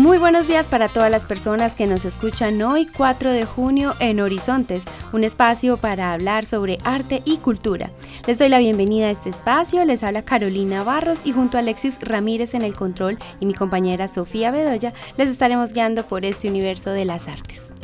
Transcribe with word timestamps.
Muy 0.00 0.16
buenos 0.16 0.48
días 0.48 0.66
para 0.66 0.88
todas 0.88 1.10
las 1.10 1.26
personas 1.26 1.74
que 1.74 1.86
nos 1.86 2.06
escuchan 2.06 2.62
hoy 2.62 2.86
4 2.86 3.32
de 3.32 3.44
junio 3.44 3.94
en 4.00 4.20
Horizontes, 4.20 4.84
un 5.12 5.24
espacio 5.24 5.76
para 5.76 6.14
hablar 6.14 6.46
sobre 6.46 6.78
arte 6.84 7.20
y 7.26 7.36
cultura. 7.36 7.90
Les 8.26 8.38
doy 8.38 8.48
la 8.48 8.60
bienvenida 8.60 9.08
a 9.08 9.10
este 9.10 9.28
espacio, 9.28 9.84
les 9.84 10.02
habla 10.02 10.24
Carolina 10.24 10.82
Barros 10.84 11.20
y 11.26 11.32
junto 11.32 11.58
a 11.58 11.60
Alexis 11.60 11.98
Ramírez 12.00 12.54
en 12.54 12.62
el 12.62 12.74
control 12.74 13.18
y 13.40 13.46
mi 13.46 13.52
compañera 13.52 14.08
Sofía 14.08 14.50
Bedoya 14.50 14.94
les 15.18 15.28
estaremos 15.28 15.74
guiando 15.74 16.04
por 16.04 16.24
este 16.24 16.48
universo 16.48 16.92
de 16.92 17.04
las 17.04 17.28
artes. 17.28 17.74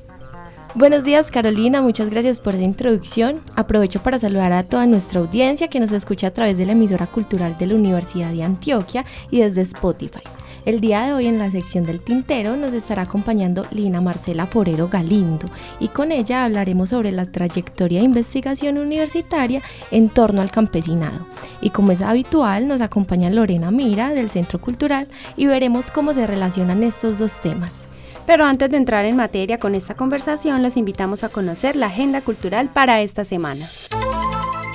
Buenos 0.74 1.04
días 1.04 1.30
Carolina, 1.30 1.82
muchas 1.82 2.08
gracias 2.08 2.40
por 2.40 2.54
la 2.54 2.62
introducción. 2.62 3.42
Aprovecho 3.56 4.02
para 4.02 4.18
saludar 4.18 4.54
a 4.54 4.62
toda 4.62 4.86
nuestra 4.86 5.20
audiencia 5.20 5.68
que 5.68 5.80
nos 5.80 5.92
escucha 5.92 6.28
a 6.28 6.32
través 6.32 6.56
de 6.56 6.64
la 6.64 6.72
emisora 6.72 7.06
cultural 7.06 7.58
de 7.58 7.66
la 7.66 7.74
Universidad 7.74 8.32
de 8.32 8.42
Antioquia 8.42 9.04
y 9.30 9.40
desde 9.40 9.60
Spotify. 9.60 10.22
El 10.66 10.80
día 10.80 11.04
de 11.04 11.12
hoy 11.12 11.28
en 11.28 11.38
la 11.38 11.48
sección 11.48 11.84
del 11.84 12.00
tintero 12.00 12.56
nos 12.56 12.72
estará 12.72 13.02
acompañando 13.02 13.64
Lina 13.70 14.00
Marcela 14.00 14.46
Forero 14.46 14.88
Galindo 14.88 15.48
y 15.78 15.86
con 15.86 16.10
ella 16.10 16.44
hablaremos 16.44 16.90
sobre 16.90 17.12
la 17.12 17.24
trayectoria 17.24 18.00
de 18.00 18.04
investigación 18.04 18.76
universitaria 18.76 19.62
en 19.92 20.08
torno 20.08 20.42
al 20.42 20.50
campesinado. 20.50 21.24
Y 21.60 21.70
como 21.70 21.92
es 21.92 22.02
habitual 22.02 22.66
nos 22.66 22.80
acompaña 22.80 23.30
Lorena 23.30 23.70
Mira 23.70 24.10
del 24.10 24.28
Centro 24.28 24.60
Cultural 24.60 25.06
y 25.36 25.46
veremos 25.46 25.92
cómo 25.92 26.12
se 26.12 26.26
relacionan 26.26 26.82
estos 26.82 27.20
dos 27.20 27.38
temas. 27.38 27.84
Pero 28.26 28.44
antes 28.44 28.68
de 28.68 28.76
entrar 28.76 29.04
en 29.04 29.14
materia 29.14 29.60
con 29.60 29.76
esta 29.76 29.94
conversación, 29.94 30.64
los 30.64 30.76
invitamos 30.76 31.22
a 31.22 31.28
conocer 31.28 31.76
la 31.76 31.86
agenda 31.86 32.22
cultural 32.22 32.70
para 32.70 33.00
esta 33.02 33.24
semana. 33.24 33.64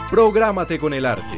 Prográmate 0.10 0.80
con 0.80 0.94
el 0.94 1.06
arte. 1.06 1.38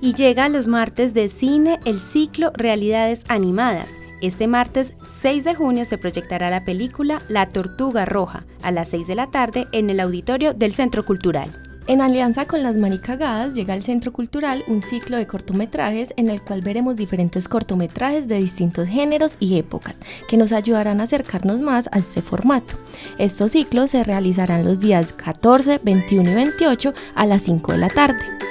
Y 0.05 0.13
llega 0.13 0.51
los 0.51 0.69
martes 0.69 1.15
de 1.15 1.31
cine 1.31 1.81
el 1.87 1.99
ciclo 1.99 2.51
Realidades 2.53 3.25
Animadas. 3.29 3.89
Este 4.21 4.47
martes 4.47 4.93
6 5.09 5.45
de 5.45 5.55
junio 5.55 5.87
se 5.87 5.97
proyectará 5.97 6.51
la 6.51 6.67
película 6.67 7.23
La 7.31 7.49
Tortuga 7.49 8.05
Roja 8.05 8.45
a 8.61 8.71
las 8.71 8.91
6 8.91 9.07
de 9.07 9.15
la 9.15 9.31
tarde 9.31 9.67
en 9.73 9.89
el 9.89 10.01
auditorio 10.01 10.53
del 10.53 10.75
Centro 10.75 11.07
Cultural. 11.07 11.51
En 11.87 12.03
alianza 12.03 12.45
con 12.45 12.63
las 12.63 12.75
Maricagadas 12.75 13.55
llega 13.55 13.73
al 13.73 13.83
Centro 13.83 14.13
Cultural 14.13 14.63
un 14.67 14.83
ciclo 14.83 15.17
de 15.17 15.27
cortometrajes 15.27 16.13
en 16.19 16.29
el 16.29 16.43
cual 16.43 16.61
veremos 16.61 16.97
diferentes 16.97 17.49
cortometrajes 17.49 18.29
de 18.29 18.37
distintos 18.37 18.87
géneros 18.87 19.37
y 19.41 19.57
épocas 19.57 19.97
que 20.29 20.37
nos 20.37 20.53
ayudarán 20.53 21.01
a 21.01 21.05
acercarnos 21.05 21.61
más 21.61 21.89
a 21.93 21.99
este 21.99 22.21
formato. 22.21 22.77
Estos 23.17 23.53
ciclos 23.53 23.93
se 23.93 24.05
realizarán 24.05 24.67
los 24.67 24.81
días 24.81 25.15
14, 25.15 25.81
21 25.83 26.31
y 26.31 26.35
28 26.35 26.93
a 27.15 27.25
las 27.25 27.41
5 27.41 27.73
de 27.73 27.79
la 27.79 27.89
tarde. 27.89 28.44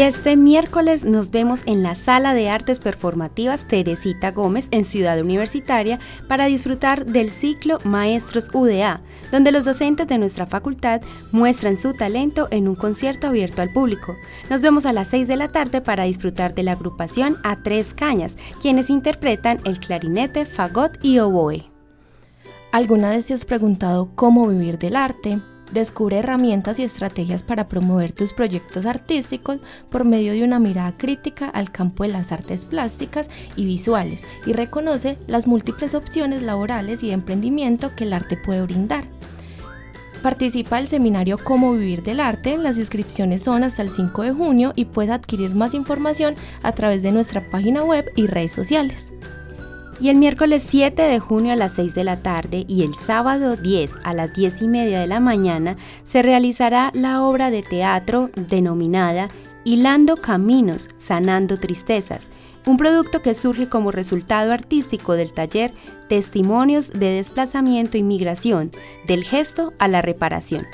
Este 0.00 0.34
miércoles 0.34 1.04
nos 1.04 1.30
vemos 1.30 1.62
en 1.66 1.82
la 1.82 1.94
Sala 1.94 2.32
de 2.32 2.48
Artes 2.48 2.80
Performativas 2.80 3.68
Teresita 3.68 4.30
Gómez 4.30 4.66
en 4.70 4.86
Ciudad 4.86 5.20
Universitaria 5.20 5.98
para 6.26 6.46
disfrutar 6.46 7.04
del 7.04 7.30
ciclo 7.30 7.76
Maestros 7.84 8.48
UDA, 8.54 9.02
donde 9.30 9.52
los 9.52 9.66
docentes 9.66 10.08
de 10.08 10.16
nuestra 10.16 10.46
facultad 10.46 11.02
muestran 11.32 11.76
su 11.76 11.92
talento 11.92 12.48
en 12.50 12.66
un 12.66 12.76
concierto 12.76 13.26
abierto 13.26 13.60
al 13.60 13.74
público. 13.74 14.16
Nos 14.48 14.62
vemos 14.62 14.86
a 14.86 14.94
las 14.94 15.08
6 15.08 15.28
de 15.28 15.36
la 15.36 15.52
tarde 15.52 15.82
para 15.82 16.04
disfrutar 16.04 16.54
de 16.54 16.62
la 16.62 16.72
agrupación 16.72 17.36
A 17.44 17.62
Tres 17.62 17.92
Cañas, 17.92 18.38
quienes 18.62 18.88
interpretan 18.88 19.60
el 19.66 19.78
clarinete, 19.80 20.46
fagot 20.46 20.92
y 21.02 21.18
oboe. 21.18 21.66
¿Alguna 22.72 23.10
vez 23.10 23.26
te 23.26 23.34
has 23.34 23.44
preguntado 23.44 24.08
cómo 24.14 24.48
vivir 24.48 24.78
del 24.78 24.96
arte? 24.96 25.40
Descubre 25.72 26.18
herramientas 26.18 26.80
y 26.80 26.82
estrategias 26.82 27.44
para 27.44 27.68
promover 27.68 28.12
tus 28.12 28.32
proyectos 28.32 28.86
artísticos 28.86 29.58
por 29.88 30.04
medio 30.04 30.32
de 30.32 30.42
una 30.42 30.58
mirada 30.58 30.92
crítica 30.96 31.48
al 31.48 31.70
campo 31.70 32.02
de 32.02 32.10
las 32.10 32.32
artes 32.32 32.64
plásticas 32.64 33.30
y 33.54 33.66
visuales 33.66 34.24
y 34.46 34.52
reconoce 34.52 35.16
las 35.28 35.46
múltiples 35.46 35.94
opciones 35.94 36.42
laborales 36.42 37.04
y 37.04 37.08
de 37.08 37.12
emprendimiento 37.12 37.94
que 37.94 38.04
el 38.04 38.12
arte 38.12 38.36
puede 38.36 38.62
brindar. 38.62 39.04
Participa 40.22 40.76
del 40.76 40.88
seminario 40.88 41.38
Cómo 41.38 41.72
vivir 41.72 42.02
del 42.02 42.20
arte, 42.20 42.58
las 42.58 42.76
inscripciones 42.76 43.42
son 43.42 43.62
hasta 43.62 43.82
el 43.82 43.90
5 43.90 44.22
de 44.22 44.32
junio 44.32 44.72
y 44.76 44.84
puedes 44.86 45.10
adquirir 45.10 45.54
más 45.54 45.72
información 45.72 46.34
a 46.62 46.72
través 46.72 47.02
de 47.02 47.12
nuestra 47.12 47.48
página 47.48 47.84
web 47.84 48.04
y 48.16 48.26
redes 48.26 48.52
sociales. 48.52 49.12
Y 50.00 50.08
el 50.08 50.16
miércoles 50.16 50.64
7 50.66 51.02
de 51.02 51.18
junio 51.18 51.52
a 51.52 51.56
las 51.56 51.74
6 51.74 51.94
de 51.94 52.04
la 52.04 52.16
tarde 52.16 52.64
y 52.66 52.84
el 52.84 52.94
sábado 52.94 53.56
10 53.56 53.96
a 54.02 54.14
las 54.14 54.32
10 54.32 54.62
y 54.62 54.68
media 54.68 54.98
de 54.98 55.06
la 55.06 55.20
mañana 55.20 55.76
se 56.04 56.22
realizará 56.22 56.90
la 56.94 57.22
obra 57.22 57.50
de 57.50 57.62
teatro 57.62 58.30
denominada 58.34 59.28
Hilando 59.62 60.16
Caminos, 60.16 60.88
Sanando 60.96 61.58
Tristezas, 61.58 62.30
un 62.64 62.78
producto 62.78 63.20
que 63.20 63.34
surge 63.34 63.68
como 63.68 63.90
resultado 63.90 64.52
artístico 64.52 65.12
del 65.12 65.34
taller 65.34 65.70
Testimonios 66.08 66.90
de 66.92 67.10
Desplazamiento 67.10 67.98
y 67.98 68.02
Migración, 68.02 68.70
del 69.06 69.22
gesto 69.22 69.74
a 69.78 69.86
la 69.86 70.00
reparación. 70.00 70.66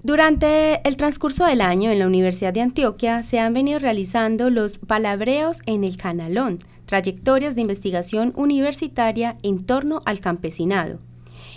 Durante 0.01 0.81
el 0.88 0.98
transcurso 0.98 1.45
del 1.45 1.62
año 1.62 1.92
en 1.92 2.00
la 2.00 2.07
Universidad 2.07 2.54
de 2.54 2.62
Antioquia 2.62 3.21
se 3.21 3.39
han 3.39 3.54
venido 3.54 3.77
realizando 3.77 4.50
los 4.50 4.80
palabreos 4.80 5.62
en 5.68 5.83
el 5.83 5.98
canalón, 5.98 6.57
trayectorias 6.88 7.54
de 7.54 7.62
investigación 7.62 8.33
universitaria 8.36 9.38
en 9.44 9.63
torno 9.63 10.01
al 10.06 10.22
campesinado. 10.22 10.98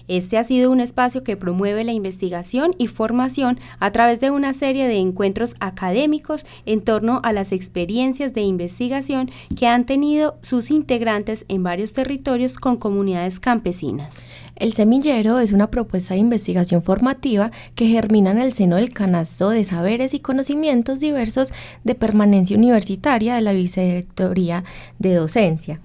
Este 0.08 0.38
ha 0.38 0.44
sido 0.44 0.70
un 0.70 0.80
espacio 0.80 1.24
que 1.24 1.36
promueve 1.36 1.84
la 1.84 1.92
investigación 1.92 2.74
y 2.78 2.86
formación 2.86 3.58
a 3.78 3.90
través 3.92 4.20
de 4.20 4.30
una 4.30 4.54
serie 4.54 4.86
de 4.86 4.98
encuentros 4.98 5.54
académicos 5.60 6.44
en 6.66 6.82
torno 6.82 7.20
a 7.22 7.32
las 7.32 7.52
experiencias 7.52 8.32
de 8.32 8.42
investigación 8.42 9.30
que 9.56 9.66
han 9.66 9.86
tenido 9.86 10.36
sus 10.42 10.70
integrantes 10.70 11.44
en 11.48 11.62
varios 11.62 11.92
territorios 11.92 12.56
con 12.56 12.76
comunidades 12.76 13.40
campesinas. 13.40 14.24
El 14.56 14.74
semillero 14.74 15.40
es 15.40 15.52
una 15.52 15.70
propuesta 15.70 16.14
de 16.14 16.20
investigación 16.20 16.82
formativa 16.82 17.50
que 17.74 17.88
germina 17.88 18.30
en 18.30 18.38
el 18.38 18.52
seno 18.52 18.76
del 18.76 18.92
canasto 18.92 19.50
de 19.50 19.64
saberes 19.64 20.14
y 20.14 20.20
conocimientos 20.20 21.00
diversos 21.00 21.52
de 21.84 21.94
permanencia 21.94 22.56
universitaria 22.56 23.34
de 23.34 23.40
la 23.40 23.54
Vicedirectoría 23.54 24.62
de 24.98 25.14
Docencia 25.14 25.80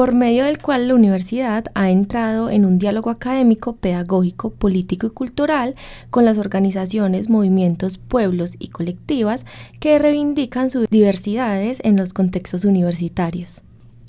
por 0.00 0.14
medio 0.14 0.46
del 0.46 0.58
cual 0.58 0.88
la 0.88 0.94
universidad 0.94 1.66
ha 1.74 1.90
entrado 1.90 2.48
en 2.48 2.64
un 2.64 2.78
diálogo 2.78 3.10
académico, 3.10 3.76
pedagógico, 3.76 4.48
político 4.48 5.08
y 5.08 5.10
cultural 5.10 5.74
con 6.08 6.24
las 6.24 6.38
organizaciones, 6.38 7.28
movimientos, 7.28 7.98
pueblos 7.98 8.54
y 8.58 8.68
colectivas 8.68 9.44
que 9.78 9.98
reivindican 9.98 10.70
sus 10.70 10.88
diversidades 10.88 11.80
en 11.84 11.98
los 11.98 12.14
contextos 12.14 12.64
universitarios. 12.64 13.60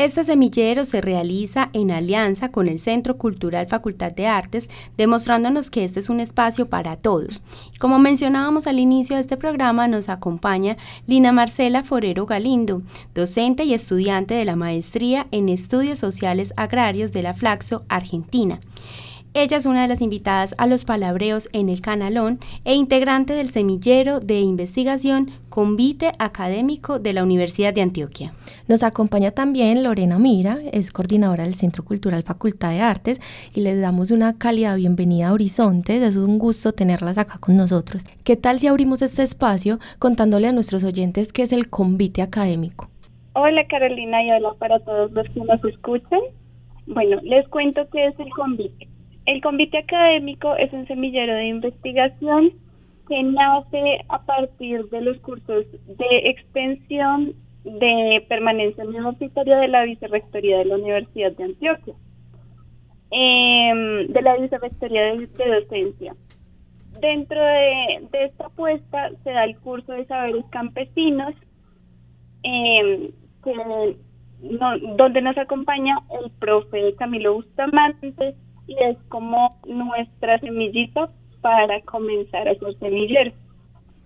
Este 0.03 0.23
semillero 0.23 0.83
se 0.83 0.99
realiza 0.99 1.69
en 1.73 1.91
alianza 1.91 2.49
con 2.49 2.67
el 2.67 2.79
Centro 2.79 3.19
Cultural 3.19 3.67
Facultad 3.67 4.11
de 4.11 4.25
Artes, 4.25 4.67
demostrándonos 4.97 5.69
que 5.69 5.83
este 5.83 5.99
es 5.99 6.09
un 6.09 6.19
espacio 6.19 6.67
para 6.69 6.95
todos. 6.95 7.43
Como 7.79 7.99
mencionábamos 7.99 8.65
al 8.65 8.79
inicio 8.79 9.17
de 9.17 9.21
este 9.21 9.37
programa, 9.37 9.87
nos 9.87 10.09
acompaña 10.09 10.75
Lina 11.05 11.31
Marcela 11.31 11.83
Forero 11.83 12.25
Galindo, 12.25 12.81
docente 13.13 13.63
y 13.63 13.75
estudiante 13.75 14.33
de 14.33 14.43
la 14.43 14.55
Maestría 14.55 15.27
en 15.29 15.49
Estudios 15.49 15.99
Sociales 15.99 16.51
Agrarios 16.57 17.13
de 17.13 17.21
la 17.21 17.35
Flaxo, 17.35 17.83
Argentina. 17.87 18.59
Ella 19.33 19.55
es 19.55 19.65
una 19.65 19.83
de 19.83 19.87
las 19.87 20.01
invitadas 20.01 20.55
a 20.57 20.67
los 20.67 20.83
palabreos 20.83 21.47
en 21.53 21.69
el 21.69 21.79
Canalón 21.79 22.39
e 22.65 22.75
integrante 22.75 23.31
del 23.33 23.49
semillero 23.49 24.19
de 24.19 24.41
investigación 24.41 25.29
Convite 25.47 26.11
Académico 26.19 26.99
de 26.99 27.13
la 27.13 27.23
Universidad 27.23 27.73
de 27.73 27.81
Antioquia. 27.81 28.33
Nos 28.67 28.83
acompaña 28.83 29.31
también 29.31 29.83
Lorena 29.83 30.19
Mira, 30.19 30.57
es 30.73 30.91
coordinadora 30.91 31.45
del 31.45 31.55
Centro 31.55 31.85
Cultural 31.85 32.23
Facultad 32.23 32.71
de 32.71 32.81
Artes 32.81 33.21
y 33.55 33.61
les 33.61 33.79
damos 33.79 34.11
una 34.11 34.37
cálida 34.37 34.75
bienvenida 34.75 35.29
a 35.29 35.33
Horizonte. 35.33 36.05
Es 36.05 36.17
un 36.17 36.37
gusto 36.37 36.73
tenerlas 36.73 37.17
acá 37.17 37.37
con 37.39 37.55
nosotros. 37.55 38.03
¿Qué 38.25 38.35
tal 38.35 38.59
si 38.59 38.67
abrimos 38.67 39.01
este 39.01 39.23
espacio 39.23 39.79
contándole 39.97 40.49
a 40.49 40.51
nuestros 40.51 40.83
oyentes 40.83 41.31
qué 41.31 41.43
es 41.43 41.53
el 41.53 41.69
Convite 41.69 42.21
Académico? 42.21 42.89
Hola 43.31 43.65
Carolina 43.69 44.25
y 44.25 44.31
hola 44.31 44.55
para 44.59 44.77
todos 44.81 45.09
los 45.13 45.25
que 45.29 45.39
nos 45.39 45.63
escuchan. 45.63 46.19
Bueno, 46.85 47.17
les 47.23 47.47
cuento 47.47 47.87
qué 47.93 48.07
es 48.07 48.19
el 48.19 48.29
Convite. 48.31 48.90
El 49.25 49.41
convite 49.41 49.77
académico 49.77 50.55
es 50.55 50.73
un 50.73 50.87
semillero 50.87 51.35
de 51.35 51.45
investigación 51.45 52.53
que 53.07 53.23
nace 53.23 54.05
a 54.09 54.23
partir 54.23 54.85
de 54.89 55.01
los 55.01 55.17
cursos 55.19 55.65
de 55.85 56.29
extensión 56.29 57.35
de 57.63 58.25
permanencia 58.27 58.83
universitaria 58.85 59.57
de 59.57 59.67
la 59.67 59.83
Vicerrectoría 59.83 60.59
de 60.59 60.65
la 60.65 60.75
Universidad 60.75 61.31
de 61.33 61.43
Antioquia, 61.43 61.93
em, 63.11 64.07
de 64.07 64.21
la 64.21 64.37
Vicerrectoría 64.37 65.15
de, 65.15 65.27
Docencia. 65.27 66.15
Dentro 66.99 67.39
de, 67.39 68.07
esta 68.13 68.47
apuesta 68.47 69.11
se 69.23 69.31
da 69.31 69.43
el 69.43 69.57
curso 69.59 69.91
de 69.91 70.05
saberes 70.05 70.45
campesinos, 70.49 71.33
em, 72.43 73.11
donde 74.97 75.21
nos 75.21 75.37
acompaña 75.37 75.97
el 76.23 76.31
profe 76.31 76.95
Camilo 76.95 77.35
Bustamante, 77.35 78.35
y 78.71 78.83
es 78.83 78.97
como 79.09 79.59
nuestra 79.67 80.39
semillita 80.39 81.09
para 81.41 81.81
comenzar 81.81 82.47
a 82.47 82.51
hacer 82.51 82.77
semilleros. 82.79 83.33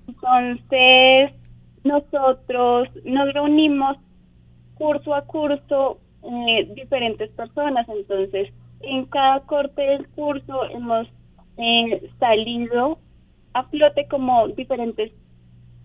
Entonces, 0.07 1.31
nosotros 1.83 2.89
nos 3.03 3.33
reunimos 3.33 3.97
curso 4.75 5.13
a 5.13 5.21
curso 5.21 5.99
eh, 6.23 6.67
diferentes 6.75 7.29
personas, 7.31 7.87
entonces 7.87 8.49
en 8.81 9.05
cada 9.05 9.41
corte 9.41 9.81
del 9.81 10.07
curso 10.09 10.65
hemos 10.69 11.07
eh, 11.57 12.09
salido 12.19 12.97
a 13.53 13.63
flote 13.65 14.07
como 14.07 14.47
diferentes 14.49 15.11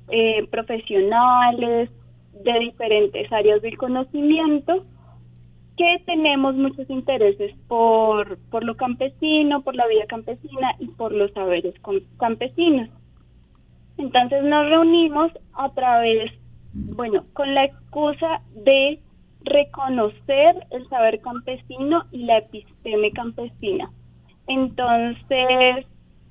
eh, 0.09 0.47
profesionales 0.51 1.91
de 2.45 2.59
diferentes 2.59 3.31
áreas 3.33 3.63
del 3.63 3.77
conocimiento 3.77 4.85
que 5.81 6.03
tenemos 6.05 6.55
muchos 6.57 6.91
intereses 6.91 7.55
por, 7.67 8.37
por 8.51 8.65
lo 8.65 8.77
campesino, 8.77 9.63
por 9.63 9.75
la 9.75 9.87
vida 9.87 10.05
campesina 10.07 10.75
y 10.79 10.89
por 10.89 11.11
los 11.11 11.33
saberes 11.33 11.75
campesinos. 12.19 12.91
Entonces 13.97 14.45
nos 14.45 14.69
reunimos 14.69 15.33
a 15.55 15.71
través, 15.71 16.33
bueno, 16.75 17.25
con 17.33 17.55
la 17.55 17.65
excusa 17.65 18.43
de 18.63 19.01
reconocer 19.45 20.67
el 20.71 20.87
saber 20.91 21.19
campesino 21.23 22.05
y 22.13 22.25
la 22.25 22.39
episteme 22.39 23.11
campesina. 23.13 23.91
Entonces 24.49 25.87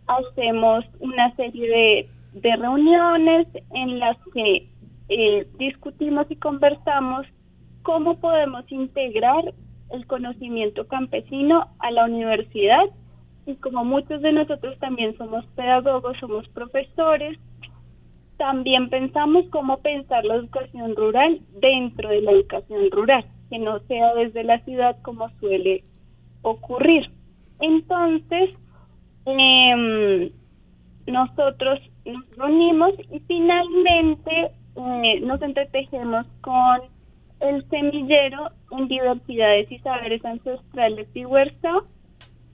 hacemos 0.06 0.86
una 1.00 1.36
serie 1.38 1.68
de, 1.68 2.40
de 2.40 2.56
reuniones 2.56 3.48
en 3.74 3.98
las 3.98 4.16
que 4.32 4.68
eh, 5.08 5.48
discutimos 5.58 6.28
y 6.30 6.36
conversamos 6.36 7.26
cómo 7.84 8.20
podemos 8.20 8.70
integrar 8.72 9.54
el 9.92 10.06
conocimiento 10.08 10.88
campesino 10.88 11.68
a 11.80 11.92
la 11.92 12.06
universidad 12.06 12.86
y 13.46 13.56
como 13.56 13.84
muchos 13.84 14.22
de 14.22 14.32
nosotros 14.32 14.78
también 14.80 15.18
somos 15.18 15.46
pedagogos, 15.56 16.18
somos 16.20 16.48
profesores, 16.50 17.40
también 18.38 18.90
pensamos 18.90 19.46
cómo 19.50 19.78
pensar 19.80 20.24
la 20.24 20.36
educación 20.36 20.96
rural 20.96 21.42
dentro 21.60 22.10
de 22.10 22.22
la 22.22 22.32
educación 22.32 22.92
rural, 22.92 23.26
que 23.50 23.60
no 23.60 23.80
sea 23.80 24.14
desde 24.14 24.44
la 24.44 24.60
ciudad 24.66 24.98
como 25.02 25.30
suele 25.40 25.84
ocurrir. 26.44 27.10
Entonces, 27.60 28.52
em, 29.26 30.32
nosotros 31.08 31.80
nos 32.06 32.38
reunimos 32.38 32.92
y 33.12 33.20
finalmente 33.22 34.52
eh, 34.76 35.20
nos 35.22 35.42
entretejemos 35.42 36.26
con 36.42 36.82
el 37.40 37.68
semillero 37.70 38.50
en 38.72 38.88
diversidades 38.88 39.72
y 39.72 39.80
saberes 39.80 40.24
ancestrales 40.26 41.08
y 41.14 41.26
huerta 41.26 41.84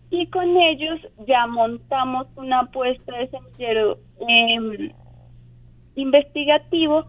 y 0.10 0.28
con 0.28 0.56
ellos 0.56 1.00
ya 1.28 1.48
montamos 1.48 2.28
una 2.36 2.62
apuesta 2.62 3.18
de 3.18 3.30
semillero 3.30 3.98
em, 4.28 4.92
investigativo 5.96 7.06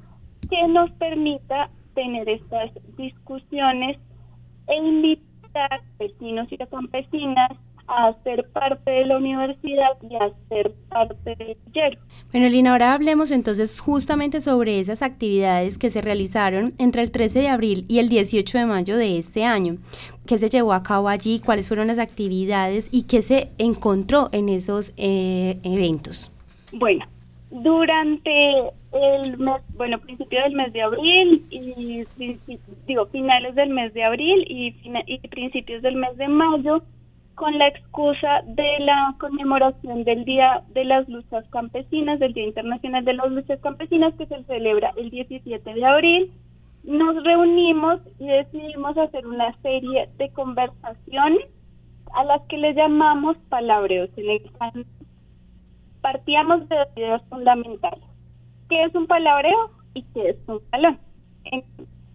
que 0.49 0.67
nos 0.69 0.91
permita 0.93 1.71
tener 1.95 2.29
estas 2.29 2.71
discusiones 2.97 3.99
e 4.69 4.77
invitar 4.77 5.73
a 5.73 5.81
vecinos 5.99 6.51
y 6.51 6.63
a 6.63 6.67
campesinas 6.67 7.53
a 7.89 8.13
ser 8.25 8.49
parte 8.53 8.91
de 8.91 9.07
la 9.07 9.17
universidad 9.17 9.97
y 10.09 10.15
a 10.17 10.31
ser 10.49 10.73
parte 10.89 11.37
de 11.37 11.57
Yero. 11.73 11.99
Bueno, 12.33 12.49
Lina, 12.49 12.73
ahora 12.73 12.93
hablemos 12.93 13.31
entonces 13.31 13.81
justamente 13.81 14.41
sobre 14.41 14.81
esas 14.81 15.03
actividades 15.03 15.79
que 15.79 15.91
se 15.91 16.01
realizaron 16.01 16.75
entre 16.79 17.03
el 17.03 17.11
13 17.11 17.41
de 17.41 17.49
abril 17.49 17.85
y 17.89 17.99
el 17.99 18.09
18 18.09 18.59
de 18.59 18.67
mayo 18.67 18.97
de 18.97 19.19
este 19.19 19.45
año. 19.45 19.77
¿Qué 20.27 20.39
se 20.39 20.49
llevó 20.49 20.73
a 20.73 20.83
cabo 20.83 21.09
allí? 21.09 21.41
¿Cuáles 21.45 21.69
fueron 21.69 21.87
las 21.87 21.99
actividades? 21.99 22.89
¿Y 22.91 23.05
qué 23.05 23.23
se 23.23 23.51
encontró 23.59 24.29
en 24.33 24.49
esos 24.49 24.93
eh, 24.97 25.59
eventos? 25.63 26.33
Bueno, 26.73 27.07
durante 27.51 28.31
el 28.93 29.39
mes, 29.39 29.63
bueno, 29.77 29.99
principio 29.99 30.43
del 30.43 30.55
mes 30.55 30.73
de 30.73 30.83
abril 30.83 31.45
y 31.51 32.05
digo 32.87 33.07
finales 33.07 33.55
del 33.55 33.71
mes 33.71 33.95
de 33.95 34.05
abril 34.05 34.45
y, 34.49 34.75
y 35.07 35.29
principios 35.29 35.83
del 35.83 35.97
mes 35.97 36.17
de 36.17 36.29
mayo, 36.29 36.83
con 37.37 37.57
la 37.59 37.69
excusa 37.69 38.43
de 38.47 38.81
la 38.81 39.15
conmemoración 39.21 40.05
del 40.05 40.25
Día 40.25 40.63
de 40.75 40.85
las 40.85 41.09
Luchas 41.09 41.45
Campesinas, 41.51 42.19
del 42.19 42.33
Día 42.33 42.45
Internacional 42.45 43.05
de 43.05 43.13
las 43.13 43.31
Luchas 43.31 43.61
Campesinas, 43.61 44.15
que 44.15 44.27
se 44.27 44.43
celebra 44.45 44.93
el 44.97 45.11
17 45.11 45.75
de 45.75 45.85
abril, 45.85 46.33
nos 46.83 47.23
reunimos 47.23 48.01
y 48.19 48.27
decidimos 48.27 48.97
hacer 48.97 49.27
una 49.27 49.55
serie 49.61 50.09
de 50.17 50.31
conversaciones 50.31 51.47
a 52.15 52.25
las 52.25 52.43
que 52.49 52.57
le 52.57 52.75
llamamos 52.75 53.37
palabreos 53.49 54.09
partíamos 56.01 56.69
de 56.69 56.77
ideas 56.97 57.23
fundamentales. 57.29 58.05
¿Qué 58.69 58.83
es 58.85 58.95
un 58.95 59.07
palabreo 59.07 59.71
y 59.95 60.03
qué 60.15 60.31
es 60.31 60.37
un 60.47 60.61
salón? 60.71 60.99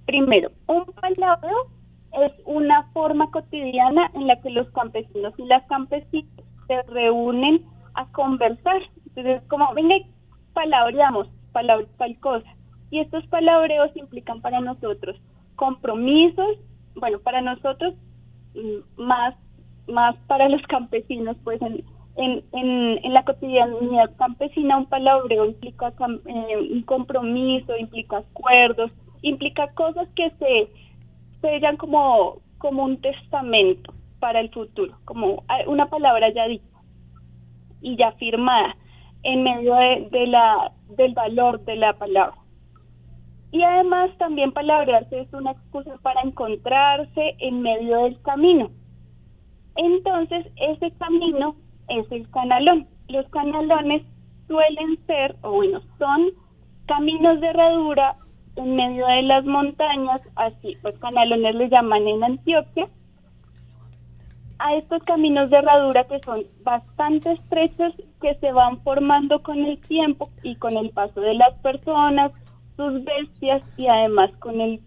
primero, 0.05 0.51
un 0.67 0.85
palabreo 0.85 1.67
es 2.13 2.31
una 2.45 2.83
forma 2.93 3.29
cotidiana 3.31 4.11
en 4.13 4.27
la 4.27 4.39
que 4.41 4.49
los 4.49 4.69
campesinos 4.71 5.33
y 5.37 5.45
las 5.45 5.63
campesinas 5.67 6.29
se 6.67 6.81
reúnen 6.83 7.65
a 7.93 8.05
conversar. 8.11 8.81
Entonces, 9.07 9.41
como, 9.47 9.73
venga, 9.73 9.95
palabreamos, 10.53 11.27
palabra 11.51 11.87
tal 11.97 12.17
cosa. 12.19 12.49
Y 12.89 12.99
estos 12.99 13.25
palabreos 13.27 13.95
implican 13.95 14.41
para 14.41 14.59
nosotros 14.59 15.15
compromisos, 15.55 16.57
bueno, 16.95 17.19
para 17.19 17.41
nosotros 17.41 17.93
mm, 18.55 19.01
más, 19.01 19.35
más 19.87 20.15
para 20.27 20.49
los 20.49 20.61
campesinos, 20.63 21.37
pues 21.43 21.61
en, 21.61 21.83
en, 22.17 22.43
en, 22.51 23.13
la 23.13 23.23
cotidianidad 23.23 24.11
campesina 24.17 24.77
un 24.77 24.87
palabreo 24.87 25.45
implica 25.45 25.93
eh, 26.25 26.57
un 26.71 26.81
compromiso, 26.83 27.77
implica 27.77 28.17
acuerdos, 28.17 28.91
implica 29.21 29.71
cosas 29.73 30.07
que 30.15 30.29
se 30.31 30.69
sellan 31.41 31.77
como, 31.77 32.37
como 32.57 32.83
un 32.83 33.01
testamento 33.01 33.93
para 34.19 34.39
el 34.39 34.49
futuro, 34.51 34.97
como 35.05 35.43
una 35.67 35.89
palabra 35.89 36.31
ya 36.33 36.47
dicha 36.47 36.65
y 37.81 37.97
ya 37.97 38.11
firmada 38.13 38.75
en 39.23 39.43
medio 39.43 39.75
de, 39.75 40.07
de 40.11 40.27
la, 40.27 40.71
del 40.89 41.13
valor 41.13 41.63
de 41.65 41.75
la 41.75 41.93
palabra. 41.93 42.37
Y 43.51 43.63
además 43.63 44.11
también 44.17 44.53
palabrearse 44.53 45.21
es 45.21 45.33
una 45.33 45.51
excusa 45.51 45.97
para 46.01 46.21
encontrarse 46.21 47.35
en 47.39 47.61
medio 47.61 48.03
del 48.03 48.21
camino. 48.21 48.71
Entonces, 49.75 50.47
ese 50.55 50.91
camino 50.97 51.55
es 51.89 52.09
el 52.11 52.29
canalón. 52.31 52.87
Los 53.09 53.27
canalones 53.29 54.03
suelen 54.47 55.05
ser, 55.05 55.35
o 55.41 55.51
bueno, 55.51 55.81
son 55.97 56.29
caminos 56.85 57.41
de 57.41 57.47
herradura 57.47 58.15
en 58.55 58.75
medio 58.75 59.07
de 59.07 59.21
las 59.23 59.45
montañas, 59.45 60.21
así, 60.35 60.77
los 60.83 60.97
canalones 60.99 61.55
le 61.55 61.69
llaman 61.69 62.07
en 62.07 62.23
Antioquia, 62.23 62.87
a 64.59 64.75
estos 64.75 65.01
caminos 65.03 65.49
de 65.49 65.57
herradura 65.57 66.03
que 66.03 66.19
son 66.19 66.43
bastante 66.63 67.31
estrechos, 67.31 67.93
que 68.21 68.35
se 68.35 68.51
van 68.51 68.79
formando 68.83 69.41
con 69.41 69.57
el 69.57 69.79
tiempo 69.81 70.29
y 70.43 70.55
con 70.55 70.77
el 70.77 70.91
paso 70.91 71.19
de 71.19 71.33
las 71.33 71.53
personas, 71.59 72.31
sus 72.77 73.03
bestias 73.03 73.63
y 73.77 73.87
además 73.87 74.31
con 74.39 74.61
el, 74.61 74.79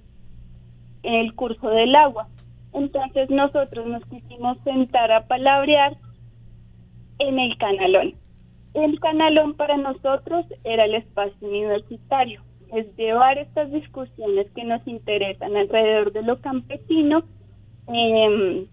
el 1.03 1.35
curso 1.35 1.69
del 1.71 1.95
agua. 1.97 2.29
Entonces 2.73 3.31
nosotros 3.31 3.87
nos 3.87 4.05
quisimos 4.07 4.59
sentar 4.63 5.11
a 5.11 5.27
palabrear 5.27 5.97
en 7.19 7.39
el 7.39 7.57
canalón. 7.59 8.15
El 8.75 8.99
canalón 9.01 9.55
para 9.55 9.77
nosotros 9.77 10.47
era 10.65 10.85
el 10.85 10.95
espacio 10.97 11.49
universitario, 11.49 12.43
es 12.75 12.95
llevar 12.97 13.39
estas 13.39 13.71
discusiones 13.71 14.51
que 14.51 14.65
nos 14.65 14.87
interesan 14.87 15.57
alrededor 15.57 16.13
de 16.13 16.23
lo 16.23 16.41
campesino 16.41 17.23
em, 17.87 18.67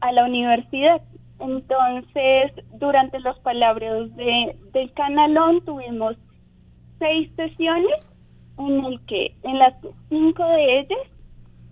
a 0.00 0.12
la 0.12 0.24
universidad. 0.24 1.02
Entonces, 1.40 2.52
durante 2.74 3.18
los 3.18 3.36
palabreos 3.40 4.14
de, 4.14 4.56
del 4.72 4.92
canalón 4.92 5.64
tuvimos 5.64 6.16
seis 7.00 7.30
sesiones 7.34 7.98
en 8.58 8.84
el 8.84 9.04
que 9.06 9.34
en 9.42 9.58
las 9.58 9.74
cinco 10.08 10.46
de 10.46 10.80
ellas 10.80 10.98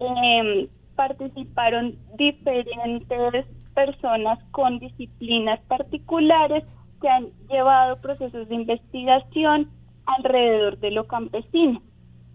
em, 0.00 0.68
participaron 0.96 1.96
diferentes 2.16 3.46
personas 3.74 4.42
con 4.50 4.80
disciplinas 4.80 5.60
particulares 5.68 6.64
que 7.00 7.08
han 7.08 7.28
llevado 7.48 8.00
procesos 8.00 8.48
de 8.48 8.54
investigación 8.56 9.70
alrededor 10.06 10.78
de 10.78 10.90
lo 10.90 11.06
campesino. 11.06 11.82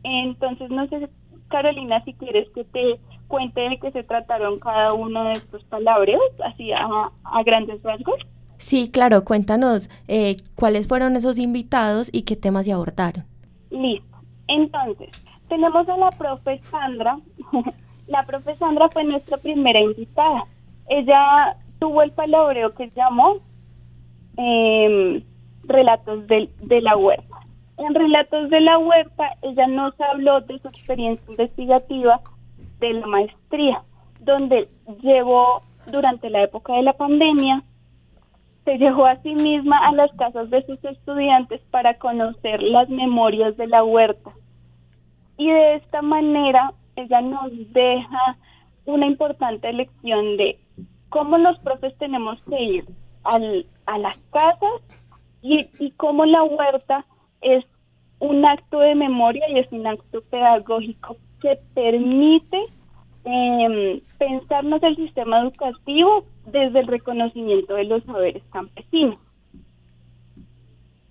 Entonces, 0.03 0.69
no 0.69 0.87
sé, 0.87 1.09
Carolina, 1.49 2.03
si 2.03 2.13
quieres 2.13 2.49
que 2.51 2.63
te 2.63 2.99
cuente 3.27 3.61
de 3.61 3.79
qué 3.79 3.91
se 3.91 4.03
trataron 4.03 4.59
cada 4.59 4.93
uno 4.93 5.23
de 5.25 5.33
estos 5.33 5.63
palabras, 5.65 6.19
así 6.45 6.71
a, 6.71 7.11
grandes 7.43 7.81
rasgos. 7.83 8.19
Sí, 8.57 8.89
claro, 8.89 9.25
cuéntanos 9.25 9.89
eh, 10.07 10.37
cuáles 10.55 10.87
fueron 10.87 11.15
esos 11.15 11.37
invitados 11.37 12.09
y 12.11 12.23
qué 12.23 12.35
temas 12.35 12.65
se 12.65 12.73
abordaron. 12.73 13.25
Listo. 13.69 14.17
Entonces, 14.47 15.09
tenemos 15.49 15.89
a 15.89 15.97
la 15.97 16.09
profe 16.11 16.59
Sandra. 16.63 17.17
la 18.07 18.25
profe 18.25 18.55
Sandra 18.55 18.89
fue 18.89 19.03
nuestra 19.03 19.37
primera 19.37 19.79
invitada 19.79 20.45
ella 20.87 21.57
tuvo 21.79 22.01
el 22.01 22.11
palabreo 22.11 22.73
que 22.73 22.91
llamó 22.95 23.37
em, 24.37 25.23
Relatos 25.67 26.27
de, 26.27 26.49
de 26.61 26.81
la 26.81 26.95
Huerta. 26.95 27.34
En 27.77 27.93
Relatos 27.93 28.49
de 28.49 28.61
la 28.61 28.77
Huerta, 28.77 29.31
ella 29.41 29.67
nos 29.67 29.99
habló 29.99 30.41
de 30.41 30.59
su 30.59 30.67
experiencia 30.69 31.25
investigativa 31.29 32.21
de 32.79 32.93
la 32.93 33.07
maestría, 33.07 33.83
donde 34.19 34.69
llevó 35.01 35.61
durante 35.87 36.29
la 36.29 36.43
época 36.43 36.73
de 36.73 36.83
la 36.83 36.93
pandemia, 36.93 37.63
se 38.63 38.77
llevó 38.77 39.05
a 39.05 39.21
sí 39.21 39.35
misma 39.35 39.77
a 39.87 39.91
las 39.93 40.11
casas 40.13 40.49
de 40.49 40.65
sus 40.65 40.83
estudiantes 40.83 41.61
para 41.69 41.99
conocer 41.99 42.63
las 42.63 42.89
memorias 42.89 43.55
de 43.57 43.67
la 43.67 43.83
huerta. 43.83 44.31
Y 45.37 45.49
de 45.49 45.75
esta 45.75 46.01
manera 46.01 46.73
ella 46.95 47.21
nos 47.21 47.51
deja 47.73 48.37
una 48.85 49.05
importante 49.05 49.71
lección 49.73 50.37
de 50.37 50.59
cómo 51.09 51.37
los 51.37 51.59
profes 51.59 51.95
tenemos 51.97 52.41
que 52.49 52.61
ir 52.61 52.85
al, 53.23 53.65
a 53.85 53.97
las 53.97 54.17
casas 54.31 54.81
y, 55.41 55.69
y 55.79 55.91
cómo 55.91 56.25
la 56.25 56.43
huerta 56.43 57.05
es 57.45 57.63
un 58.19 58.45
acto 58.45 58.79
de 58.79 58.95
memoria 58.95 59.47
y 59.49 59.59
es 59.59 59.71
un 59.71 59.85
acto 59.87 60.21
pedagógico 60.29 61.17
que 61.41 61.59
permite 61.73 62.59
eh, 63.25 64.01
pensarnos 64.17 64.81
el 64.83 64.95
sistema 64.95 65.41
educativo 65.41 66.25
desde 66.45 66.79
el 66.79 66.87
reconocimiento 66.87 67.75
de 67.75 67.85
los 67.85 68.03
saberes 68.03 68.43
campesinos. 68.51 69.19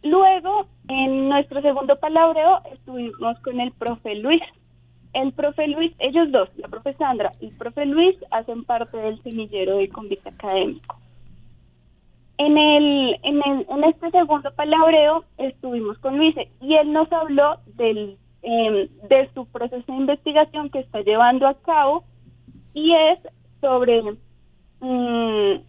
Luego, 0.02 0.66
en 0.88 1.28
nuestro 1.28 1.62
segundo 1.62 1.98
palabreo, 1.98 2.60
estuvimos 2.72 3.38
con 3.40 3.60
el 3.60 3.72
profe 3.72 4.16
Luis, 4.16 4.42
el 5.14 5.32
profe 5.32 5.68
Luis, 5.68 5.92
ellos 5.98 6.30
dos, 6.30 6.48
la 6.56 6.68
profe 6.68 6.94
Sandra 6.94 7.32
y 7.40 7.46
el 7.46 7.56
profe 7.56 7.86
Luis, 7.86 8.16
hacen 8.30 8.64
parte 8.64 8.96
del 8.96 9.22
semillero 9.22 9.78
de 9.78 9.88
convite 9.88 10.28
académico. 10.28 10.96
En, 12.36 12.58
el, 12.58 13.16
en, 13.22 13.40
el, 13.46 13.66
en 13.68 13.84
este 13.84 14.10
segundo 14.10 14.52
palabreo 14.54 15.24
estuvimos 15.38 15.98
con 15.98 16.18
Luis 16.18 16.34
y 16.60 16.74
él 16.74 16.92
nos 16.92 17.10
habló 17.12 17.58
del, 17.76 18.16
em, 18.42 18.88
de 19.08 19.30
su 19.34 19.46
proceso 19.46 19.84
de 19.86 19.98
investigación 19.98 20.68
que 20.70 20.80
está 20.80 21.00
llevando 21.02 21.46
a 21.46 21.54
cabo 21.54 22.04
y 22.72 22.92
es 22.92 23.20
sobre 23.60 24.02
mm, 24.80 25.62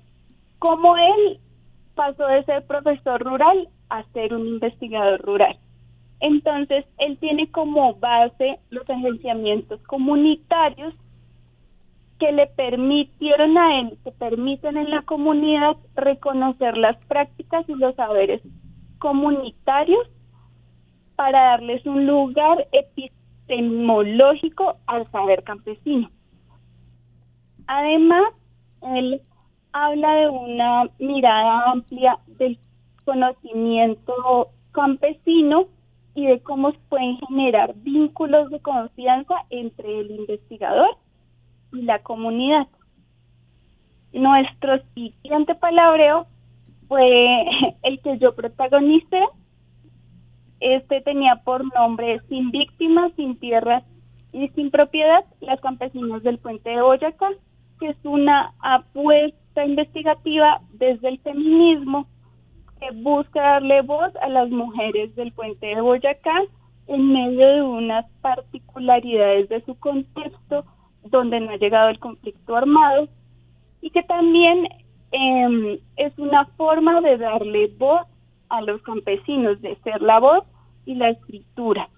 cómo 0.58 0.98
él 0.98 1.40
pasó 1.94 2.26
de 2.26 2.44
ser 2.46 2.66
profesor 2.66 3.22
rural 3.24 3.70
a 3.90 4.04
ser 4.14 4.34
un 4.34 4.48
investigador 4.48 5.22
rural. 5.22 5.58
Entonces, 6.20 6.86
él 6.98 7.18
tiene 7.20 7.50
como 7.52 7.94
base 7.96 8.60
los 8.72 8.90
agenciamientos 8.90 9.82
comunitarios 9.84 10.94
que 12.20 12.32
le 12.32 12.48
permitieron 12.48 13.58
a 13.58 13.82
él, 13.82 13.98
que 14.04 14.12
permiten 14.12 14.78
en 14.78 14.90
la 14.90 15.02
comunidad 15.02 15.76
reconocer 15.96 16.78
las 16.78 16.98
prácticas 17.06 17.68
y 17.68 17.76
los 17.76 17.96
saberes 17.96 18.42
comunitarios 19.00 20.08
para 21.16 21.52
darles 21.52 21.86
un 21.86 22.08
lugar 22.08 22.68
epistemológico 22.72 24.78
al 24.88 25.10
saber 25.12 25.44
campesino. 25.44 26.10
Además, 27.68 28.34
él 28.82 29.22
habla 29.74 30.16
de 30.16 30.30
una 30.30 30.90
mirada 31.00 31.72
amplia 31.72 32.18
del 32.38 32.58
conocimiento 33.04 34.50
campesino 34.72 35.68
y 36.16 36.28
de 36.28 36.40
cómo 36.42 36.72
se 36.72 36.80
pueden 36.90 37.18
generar 37.28 37.74
vínculos 37.76 38.50
de 38.50 38.62
confianza 38.62 39.36
entre 39.50 40.00
el 40.00 40.12
investigador 40.12 40.98
y 41.72 41.82
la 41.84 42.00
comunidad. 42.00 42.68
Nuestro 44.14 44.80
siguiente 44.94 45.56
palabreo 45.56 46.28
fue 46.88 47.46
el 47.84 48.00
que 48.02 48.18
yo 48.18 48.36
protagonicé. 48.36 49.22
Este 50.62 51.02
tenía 51.02 51.36
por 51.44 51.66
nombre 51.76 52.22
Sin 52.30 52.50
víctimas, 52.50 53.12
sin 53.16 53.38
tierras 53.38 53.84
y 54.32 54.48
sin 54.50 54.72
propiedad, 54.72 55.26
las 55.42 55.60
campesinas 55.62 56.24
del 56.24 56.40
puente 56.40 56.70
de 56.70 56.82
Boyacá, 56.82 57.30
que 57.80 57.90
es 57.90 57.98
una 58.04 58.54
apuesta 58.60 59.66
investigativa 59.66 60.62
desde 60.74 61.10
el 61.10 61.20
feminismo 61.20 62.08
que 62.80 62.92
busca 62.92 63.40
darle 63.40 63.82
voz 63.82 64.14
a 64.22 64.28
las 64.28 64.50
mujeres 64.50 65.16
del 65.16 65.32
puente 65.32 65.68
de 65.68 65.80
Boyacá 65.80 66.42
en 66.88 67.14
medio 67.14 67.48
de 67.48 67.62
unas 67.62 68.06
particularidades 68.22 69.50
de 69.50 69.64
su 69.66 69.76
contexto 69.80 70.66
donde 71.10 71.40
no 71.40 71.52
ha 71.52 71.58
llegado 71.58 71.90
el 71.90 72.00
conflicto 72.00 72.56
armado 72.56 73.08
y 73.82 73.90
que 73.90 74.04
también 74.04 74.68
eh, 75.12 75.80
es 75.98 76.18
una 76.18 76.46
forma 76.58 77.02
de 77.02 77.18
darle 77.18 77.68
voz 77.78 78.06
a 78.50 78.62
los 78.62 78.82
campesinos, 78.82 79.62
de 79.62 79.76
ser 79.78 80.02
la 80.02 80.20
voz 80.20 80.44
y 80.86 80.96
la 80.96 81.10
escritura. 81.10 81.90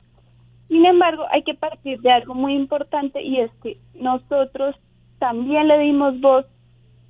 Sin 0.67 0.85
embargo, 0.85 1.23
hay 1.31 1.43
que 1.43 1.53
partir 1.53 1.99
de 2.01 2.11
algo 2.11 2.33
muy 2.33 2.53
importante 2.53 3.21
y 3.21 3.39
es 3.39 3.51
que 3.63 3.77
nosotros 3.95 4.75
también 5.19 5.67
le 5.67 5.79
dimos 5.79 6.19
voz 6.19 6.45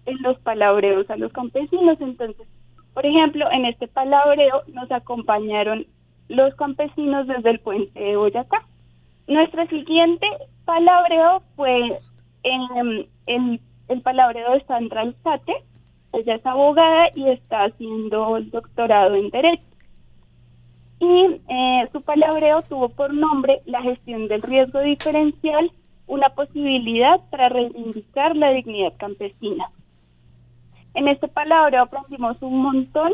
en 0.06 0.22
los 0.22 0.38
palabreos 0.40 1.10
a 1.10 1.18
los 1.18 1.32
campesinos. 1.34 2.00
Entonces, 2.00 2.48
por 2.94 3.06
ejemplo, 3.06 3.50
en 3.52 3.66
este 3.66 3.88
palabreo 3.88 4.64
nos 4.74 4.92
acompañaron 4.92 5.86
los 6.30 6.54
campesinos 6.56 7.28
desde 7.28 7.50
el 7.50 7.60
puente 7.60 8.00
de 8.00 8.16
Boyacá. 8.16 8.66
Nuestro 9.28 9.66
siguiente 9.68 10.28
palabreo 10.68 11.42
fue 11.56 12.00
en 12.44 13.08
el, 13.26 13.62
el 13.88 14.02
palabreo 14.02 14.52
de 14.54 14.64
Sandra 14.66 15.02
Alzate, 15.02 15.64
ella 16.14 16.36
es 16.36 16.46
abogada 16.46 17.10
y 17.16 17.30
está 17.30 17.66
haciendo 17.66 18.38
el 18.38 18.52
doctorado 18.52 19.16
en 19.16 19.30
Derecho. 19.30 19.64
Y 21.00 21.42
eh, 21.48 21.90
su 21.92 22.02
palabreo 22.02 22.64
tuvo 22.64 22.90
por 22.90 23.14
nombre 23.14 23.62
la 23.66 23.82
gestión 23.82 24.28
del 24.28 24.42
riesgo 24.42 24.82
diferencial, 24.82 25.72
una 26.08 26.30
posibilidad 26.30 27.20
para 27.30 27.50
reivindicar 27.50 28.36
la 28.36 28.50
dignidad 28.50 28.94
campesina. 28.98 29.70
En 30.96 31.08
este 31.08 31.28
palabreo 31.28 31.84
aprendimos 31.84 32.42
un 32.42 32.62
montón. 32.62 33.14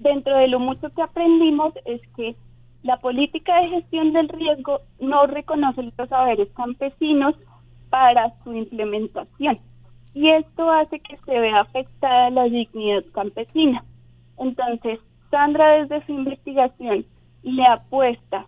Dentro 0.00 0.36
de 0.36 0.48
lo 0.48 0.58
mucho 0.58 0.90
que 0.90 1.02
aprendimos 1.02 1.72
es 1.86 2.00
que 2.16 2.36
la 2.82 2.96
política 2.98 3.60
de 3.60 3.68
gestión 3.68 4.12
del 4.12 4.28
riesgo 4.28 4.80
no 5.00 5.26
reconoce 5.26 5.82
los 5.82 6.08
saberes 6.08 6.48
campesinos 6.54 7.34
para 7.90 8.32
su 8.42 8.52
implementación 8.54 9.58
y 10.14 10.28
esto 10.28 10.70
hace 10.70 11.00
que 11.00 11.16
se 11.24 11.38
vea 11.38 11.60
afectada 11.60 12.30
la 12.30 12.44
dignidad 12.44 13.04
campesina. 13.12 13.84
Entonces, 14.38 14.98
Sandra 15.30 15.82
desde 15.82 16.04
su 16.06 16.12
investigación 16.12 17.06
le 17.42 17.66
apuesta 17.66 18.46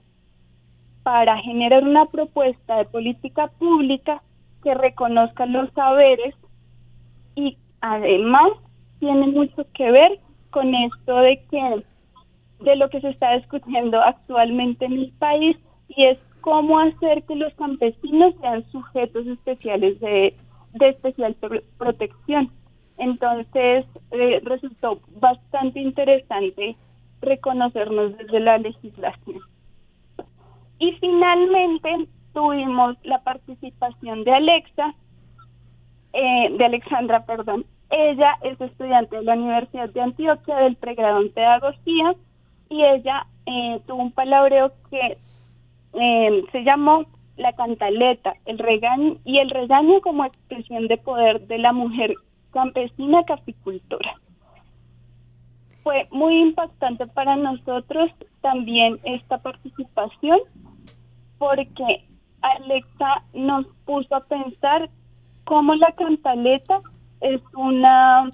para 1.03 1.39
generar 1.39 1.85
una 1.85 2.07
propuesta 2.07 2.77
de 2.77 2.85
política 2.87 3.49
pública 3.59 4.23
que 4.63 4.75
reconozca 4.75 5.47
los 5.47 5.71
saberes 5.73 6.35
y 7.35 7.57
además 7.81 8.53
tiene 9.01 9.27
mucho 9.29 9.67
que 9.75 9.91
ver 9.91 10.19
con 10.51 10.75
esto 10.75 11.17
de 11.17 11.43
que 11.51 11.85
de 12.65 12.77
lo 12.77 12.89
que 12.91 13.01
se 13.01 13.11
está 13.11 13.37
discutiendo 13.37 14.01
actualmente 14.01 14.85
en 14.85 14.93
el 14.95 15.13
país 15.19 15.57
y 15.89 16.05
es 16.05 16.19
cómo 16.41 16.79
hacer 16.79 17.23
que 17.25 17.37
los 17.37 17.55
campesinos 17.55 18.35
sean 18.41 18.65
sujetos 18.71 19.27
especiales 19.27 20.01
de 20.01 20.35
de 20.75 20.89
especial 20.91 21.37
protección. 21.79 22.51
Entonces, 22.99 23.87
eh, 24.11 24.41
resultó 24.45 25.01
bastante 25.21 25.81
interesante 25.81 26.77
reconocernos 27.21 28.17
desde 28.19 28.41
la 28.41 28.59
legislación. 28.59 29.41
Y 30.79 30.93
finalmente 30.93 32.09
tuvimos 32.33 32.97
la 33.05 33.23
participación 33.23 34.25
de 34.25 34.35
Alexa, 34.35 34.95
eh, 36.13 36.57
de 36.57 36.65
Alexandra, 36.65 37.25
perdón. 37.25 37.65
Ella 37.91 38.37
es 38.43 38.61
estudiante 38.61 39.17
de 39.17 39.23
la 39.23 39.35
Universidad 39.35 39.89
de 39.91 40.01
Antioquia 40.01 40.57
del 40.57 40.77
pregrado 40.77 41.21
en 41.21 41.33
Pedagogía 41.33 42.15
y 42.69 42.83
ella 42.83 43.27
eh, 43.47 43.81
tuvo 43.87 44.03
un 44.03 44.13
palabreo 44.13 44.73
que 44.91 45.19
se 46.51 46.65
llamó 46.65 47.05
la 47.37 47.53
cantaleta, 47.53 48.35
el 48.47 48.59
regaño 48.59 49.17
y 49.25 49.39
el 49.39 49.51
regaño 49.51 50.01
como 50.01 50.25
expresión 50.25 50.89
de 50.89 50.97
poder 50.97 51.47
de 51.47 51.59
la 51.59 51.73
mujer 51.73 52.15
campesina 52.53 53.25
capicultora. 53.25 54.15
Fue 55.83 56.09
muy 56.11 56.41
impactante 56.41 57.07
para 57.07 57.37
nosotros 57.37 58.11
también 58.41 58.99
esta 59.05 59.39
participación 59.39 60.39
porque 61.39 62.05
Alexa 62.41 63.23
nos 63.35 63.67
puso 63.85 64.15
a 64.15 64.25
pensar 64.25 64.89
cómo 65.45 65.75
la 65.75 65.93
cantaleta 65.93 66.81
es 67.21 67.41
una 67.55 68.31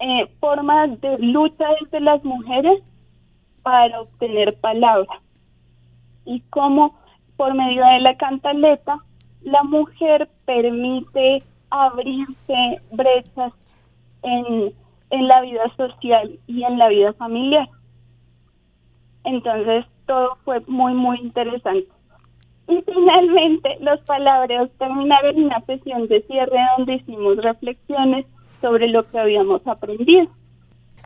eh, 0.00 0.26
forma 0.40 0.86
de 0.86 1.18
lucha 1.18 1.64
desde 1.80 2.00
las 2.00 2.22
mujeres 2.24 2.82
para 3.62 4.00
obtener 4.00 4.58
palabra 4.60 5.20
y 6.24 6.40
cómo 6.50 6.94
por 7.36 7.54
medio 7.54 7.84
de 7.84 8.00
la 8.00 8.16
cantaleta, 8.16 8.98
la 9.42 9.62
mujer 9.64 10.28
permite 10.46 11.42
abrirse 11.70 12.80
brechas 12.92 13.52
en, 14.22 14.72
en 15.10 15.28
la 15.28 15.40
vida 15.42 15.62
social 15.76 16.38
y 16.46 16.62
en 16.62 16.78
la 16.78 16.88
vida 16.88 17.12
familiar. 17.14 17.68
Entonces, 19.24 19.84
todo 20.06 20.36
fue 20.44 20.60
muy, 20.66 20.94
muy 20.94 21.18
interesante. 21.18 21.88
Y 22.68 22.82
finalmente, 22.82 23.76
los 23.80 24.00
palabreos 24.02 24.70
terminaron 24.78 25.36
en 25.36 25.44
una 25.46 25.60
sesión 25.62 26.06
de 26.08 26.22
cierre 26.22 26.58
donde 26.76 26.94
hicimos 26.94 27.36
reflexiones 27.38 28.26
sobre 28.64 28.88
lo 28.88 29.06
que 29.10 29.18
habíamos 29.18 29.60
aprendido. 29.66 30.26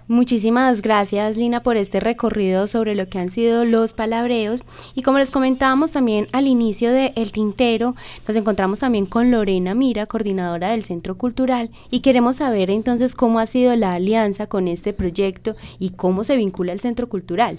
Muchísimas 0.06 0.80
gracias 0.80 1.36
Lina 1.36 1.60
por 1.64 1.76
este 1.76 1.98
recorrido 1.98 2.68
sobre 2.68 2.94
lo 2.94 3.08
que 3.08 3.18
han 3.18 3.28
sido 3.28 3.64
los 3.64 3.94
palabreos 3.94 4.62
y 4.94 5.02
como 5.02 5.18
les 5.18 5.32
comentábamos 5.32 5.92
también 5.92 6.28
al 6.32 6.46
inicio 6.46 6.92
de 6.92 7.12
El 7.16 7.32
Tintero, 7.32 7.96
nos 8.26 8.36
encontramos 8.36 8.80
también 8.80 9.06
con 9.06 9.32
Lorena 9.32 9.74
Mira, 9.74 10.06
coordinadora 10.06 10.70
del 10.70 10.84
Centro 10.84 11.18
Cultural 11.18 11.70
y 11.90 12.00
queremos 12.00 12.36
saber 12.36 12.70
entonces 12.70 13.16
cómo 13.16 13.40
ha 13.40 13.46
sido 13.46 13.74
la 13.74 13.92
alianza 13.92 14.46
con 14.46 14.68
este 14.68 14.92
proyecto 14.92 15.56
y 15.80 15.90
cómo 15.90 16.22
se 16.22 16.36
vincula 16.36 16.72
el 16.72 16.80
Centro 16.80 17.08
Cultural. 17.08 17.58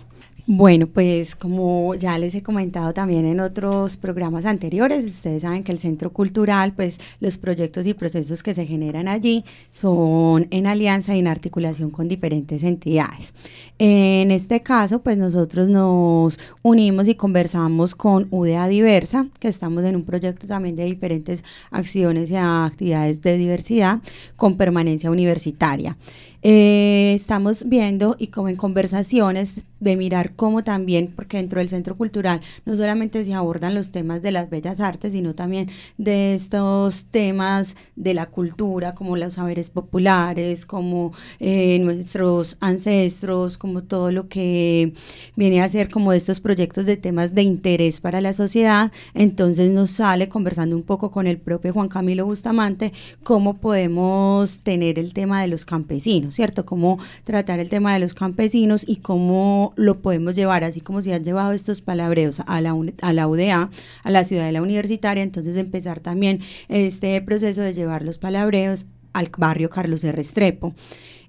Bueno, 0.52 0.88
pues 0.88 1.36
como 1.36 1.94
ya 1.94 2.18
les 2.18 2.34
he 2.34 2.42
comentado 2.42 2.92
también 2.92 3.28
en 3.28 3.40
otros 3.40 3.98
programas 3.98 4.48
anteriores, 4.48 5.06
ustedes 5.06 5.44
saben 5.44 5.64
que 5.64 5.72
el 5.72 5.78
Centro 5.78 6.12
Cultural, 6.12 6.74
pues 6.74 7.00
los 7.20 7.38
proyectos 7.38 7.86
y 7.86 7.94
procesos 7.94 8.42
que 8.42 8.56
se 8.56 8.66
generan 8.66 9.08
allí 9.08 9.44
son 9.70 10.48
en 10.50 10.66
alianza 10.66 11.16
y 11.16 11.20
en 11.20 11.28
articulación 11.28 11.92
con 11.92 12.08
diferentes 12.08 12.64
entidades. 12.64 13.36
En 13.78 14.32
este 14.32 14.64
caso, 14.64 15.04
pues 15.04 15.18
nosotros 15.18 15.70
nos 15.70 16.40
unimos 16.64 17.08
y 17.08 17.14
conversamos 17.14 17.94
con 17.94 18.28
UDA 18.32 18.68
Diversa, 18.70 19.28
que 19.38 19.50
estamos 19.50 19.86
en 19.86 19.98
un 19.98 20.04
proyecto 20.04 20.48
también 20.48 20.76
de 20.76 20.86
diferentes 20.86 21.44
acciones 21.70 22.32
y 22.32 22.38
actividades 22.38 23.22
de 23.22 23.38
diversidad 23.38 24.00
con 24.36 24.58
permanencia 24.58 25.12
universitaria. 25.12 25.96
Eh, 26.41 27.13
estamos 27.15 27.67
viendo 27.67 28.15
y 28.17 28.28
como 28.28 28.47
en 28.47 28.56
conversaciones 28.56 29.65
de 29.82 29.97
mirar 29.97 30.36
cómo 30.36 30.63
también, 30.63 31.12
porque 31.15 31.38
dentro 31.38 31.60
del 31.60 31.69
centro 31.69 31.97
cultural 31.97 32.39
no 32.65 32.75
solamente 32.75 33.23
se 33.25 33.34
abordan 33.34 33.75
los 33.75 33.91
temas 33.91 34.21
de 34.21 34.32
las 34.32 34.49
bellas 34.49 34.80
artes, 34.80 35.13
sino 35.13 35.36
también 35.36 35.69
de 35.97 36.34
estos 36.36 37.06
temas 37.06 37.75
de 37.95 38.13
la 38.13 38.25
cultura, 38.28 38.95
como 38.95 39.17
los 39.17 39.34
saberes 39.34 39.69
populares, 39.69 40.65
como 40.65 41.13
eh, 41.39 41.80
nuestros 41.80 42.58
ancestros, 42.62 43.58
como 43.58 43.84
todo 43.84 44.12
lo 44.12 44.28
que 44.30 44.93
viene 45.36 45.62
a 45.62 45.69
ser 45.69 45.89
como 45.89 46.13
estos 46.13 46.39
proyectos 46.39 46.86
de 46.86 46.97
temas 46.97 47.36
de 47.36 47.43
interés 47.43 48.02
para 48.02 48.21
la 48.21 48.34
sociedad. 48.34 48.91
Entonces 49.13 49.71
nos 49.71 49.91
sale 49.91 50.30
conversando 50.30 50.75
un 50.75 50.84
poco 50.84 51.12
con 51.12 51.28
el 51.28 51.38
propio 51.38 51.73
Juan 51.73 51.89
Camilo 51.89 52.25
Bustamante, 52.25 52.93
cómo 53.23 53.58
podemos 53.58 54.60
tener 54.60 54.99
el 54.99 55.13
tema 55.13 55.41
de 55.41 55.47
los 55.47 55.65
campesinos 55.65 56.29
¿cierto? 56.32 56.65
Cómo 56.65 57.00
tratar 57.24 57.60
el 57.60 57.70
tema 57.70 57.94
de 57.94 58.00
los 58.00 58.13
campesinos 58.13 58.84
y 58.88 58.98
cómo 58.98 59.74
lo 59.76 60.02
podemos 60.02 60.36
llevar, 60.36 60.63
así 60.63 60.82
como 60.82 61.02
si 61.02 61.12
han 61.12 61.24
llevado 61.24 61.54
estos 61.54 61.82
palabreos 61.82 62.42
a 62.46 62.62
la, 62.62 62.76
a 63.02 63.13
la 63.13 63.28
UDA, 63.28 63.70
a 64.04 64.12
la 64.12 64.24
ciudad 64.24 64.46
de 64.46 64.52
la 64.52 64.62
universitaria, 64.62 65.24
entonces 65.24 65.56
empezar 65.56 66.00
también 66.00 66.39
este 66.68 67.20
proceso 67.22 67.62
de 67.62 67.74
llevar 67.74 68.04
los 68.04 68.18
palabreos 68.18 68.86
al 69.13 69.30
barrio 69.38 69.70
Carlos 69.70 70.04
R. 70.04 70.15
Restrepo. 70.15 70.74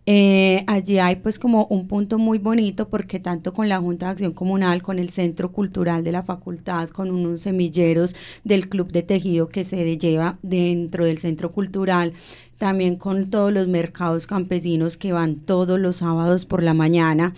Eh, 0.07 0.65
allí 0.67 0.99
hay 0.99 1.17
pues 1.17 1.39
como 1.39 1.67
un 1.67 1.87
punto 1.87 2.19
muy 2.19 2.39
bonito 2.39 2.89
porque 2.89 3.21
tanto 3.21 3.53
con 3.53 3.69
la 3.69 3.79
Junta 3.79 4.07
de 4.07 4.13
Acción 4.13 4.33
Comunal, 4.33 4.83
con 4.83 4.99
el 4.99 5.11
Centro 5.11 5.53
Cultural 5.53 6.03
de 6.03 6.13
la 6.13 6.23
Facultad, 6.23 6.89
con 6.89 7.11
unos 7.11 7.43
semilleros 7.43 8.17
del 8.43 8.69
Club 8.69 8.91
de 8.93 9.03
Tejido 9.03 9.49
que 9.49 9.63
se 9.63 9.99
lleva 9.99 10.39
dentro 10.43 11.05
del 11.05 11.19
Centro 11.19 11.53
Cultural, 11.53 12.15
también 12.61 12.97
con 12.97 13.31
todos 13.31 13.51
los 13.55 13.69
mercados 13.69 14.27
campesinos 14.27 14.99
que 14.99 15.13
van 15.13 15.37
todos 15.37 15.81
los 15.81 15.97
sábados 15.97 16.45
por 16.45 16.63
la 16.63 16.75
mañana 16.75 17.33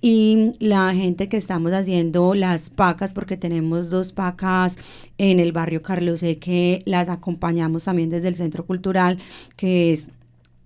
y 0.00 0.52
la 0.60 0.94
gente 0.94 1.28
que 1.28 1.36
estamos 1.36 1.72
haciendo 1.72 2.36
las 2.36 2.70
pacas, 2.70 3.12
porque 3.12 3.36
tenemos 3.36 3.90
dos 3.90 4.12
pacas 4.12 4.78
en 5.18 5.40
el 5.40 5.50
barrio 5.50 5.82
Carlos 5.82 6.22
E 6.22 6.38
que 6.38 6.84
las 6.86 7.08
acompañamos 7.08 7.84
también 7.84 8.08
desde 8.08 8.28
el 8.28 8.36
Centro 8.36 8.66
Cultural, 8.66 9.18
que 9.56 9.92
es 9.92 10.06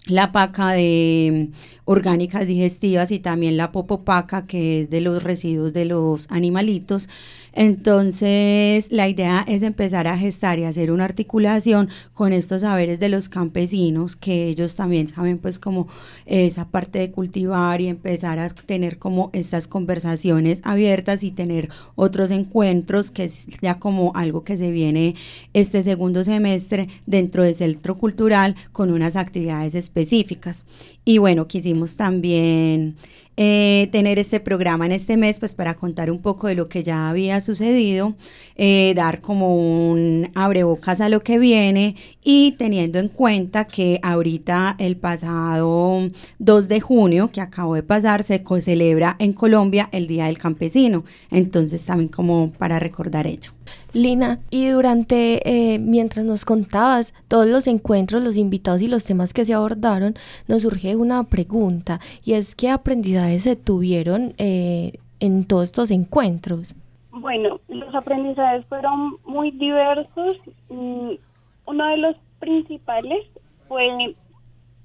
la 0.04 0.30
paca 0.30 0.72
de 0.72 1.50
orgánicas 1.86 2.46
digestivas 2.46 3.10
y 3.12 3.18
también 3.18 3.56
la 3.56 3.72
popopaca 3.72 4.46
que 4.46 4.82
es 4.82 4.90
de 4.90 5.00
los 5.00 5.22
residuos 5.22 5.72
de 5.72 5.86
los 5.86 6.30
animalitos. 6.30 7.08
Entonces, 7.54 8.90
la 8.90 9.08
idea 9.08 9.44
es 9.46 9.62
empezar 9.62 10.06
a 10.06 10.16
gestar 10.16 10.58
y 10.58 10.64
hacer 10.64 10.90
una 10.90 11.04
articulación 11.04 11.90
con 12.14 12.32
estos 12.32 12.62
saberes 12.62 12.98
de 12.98 13.08
los 13.10 13.28
campesinos, 13.28 14.16
que 14.16 14.48
ellos 14.48 14.74
también 14.76 15.08
saben 15.08 15.38
pues 15.38 15.58
como 15.58 15.88
esa 16.24 16.68
parte 16.68 16.98
de 16.98 17.10
cultivar 17.10 17.80
y 17.80 17.88
empezar 17.88 18.38
a 18.38 18.48
tener 18.48 18.98
como 18.98 19.30
estas 19.32 19.66
conversaciones 19.66 20.60
abiertas 20.64 21.22
y 21.22 21.30
tener 21.30 21.68
otros 21.94 22.30
encuentros, 22.30 23.10
que 23.10 23.24
es 23.24 23.46
ya 23.60 23.78
como 23.78 24.12
algo 24.14 24.44
que 24.44 24.56
se 24.56 24.70
viene 24.70 25.14
este 25.52 25.82
segundo 25.82 26.24
semestre 26.24 26.88
dentro 27.06 27.42
del 27.42 27.54
centro 27.54 27.98
cultural 27.98 28.56
con 28.72 28.90
unas 28.90 29.16
actividades 29.16 29.74
específicas. 29.74 30.64
Y 31.04 31.18
bueno, 31.18 31.48
quisimos 31.48 31.96
también 31.96 32.96
eh, 33.36 33.88
tener 33.92 34.18
este 34.18 34.40
programa 34.40 34.84
en 34.84 34.92
este 34.92 35.16
mes, 35.16 35.40
pues 35.40 35.54
para 35.54 35.74
contar 35.74 36.10
un 36.10 36.20
poco 36.20 36.48
de 36.48 36.54
lo 36.54 36.68
que 36.68 36.82
ya 36.82 37.08
había 37.08 37.40
sucedido, 37.40 38.14
eh, 38.56 38.92
dar 38.94 39.20
como 39.22 39.56
un 39.56 40.30
abrebocas 40.34 41.00
a 41.00 41.08
lo 41.08 41.20
que 41.20 41.38
viene 41.38 41.96
y 42.22 42.52
teniendo 42.52 42.98
en 42.98 43.08
cuenta 43.08 43.66
que 43.66 43.98
ahorita 44.02 44.76
el 44.78 44.96
pasado 44.96 46.08
2 46.40 46.68
de 46.68 46.80
junio, 46.80 47.30
que 47.32 47.40
acabó 47.40 47.74
de 47.74 47.82
pasar, 47.82 48.22
se 48.22 48.42
celebra 48.60 49.16
en 49.18 49.32
Colombia 49.32 49.88
el 49.92 50.06
Día 50.06 50.26
del 50.26 50.38
Campesino. 50.38 51.04
Entonces 51.30 51.84
también 51.86 52.08
como 52.08 52.52
para 52.52 52.78
recordar 52.78 53.26
ello. 53.26 53.52
Lina, 53.94 54.40
y 54.50 54.68
durante, 54.68 55.40
eh, 55.48 55.78
mientras 55.78 56.24
nos 56.24 56.44
contabas 56.44 57.12
todos 57.28 57.46
los 57.48 57.66
encuentros, 57.66 58.22
los 58.22 58.36
invitados 58.36 58.80
y 58.80 58.88
los 58.88 59.04
temas 59.04 59.34
que 59.34 59.44
se 59.44 59.52
abordaron, 59.52 60.14
nos 60.48 60.62
surge 60.62 60.96
una 60.96 61.24
pregunta, 61.24 62.00
y 62.24 62.32
es 62.32 62.54
qué 62.54 62.70
aprendizajes 62.70 63.42
se 63.42 63.56
tuvieron 63.56 64.32
eh, 64.38 64.98
en 65.20 65.44
todos 65.44 65.64
estos 65.64 65.90
encuentros. 65.90 66.74
Bueno, 67.10 67.60
los 67.68 67.94
aprendizajes 67.94 68.64
fueron 68.66 69.16
muy 69.26 69.50
diversos. 69.50 70.38
Uno 70.68 71.86
de 71.86 71.96
los 71.98 72.16
principales 72.38 73.26
fue 73.68 74.14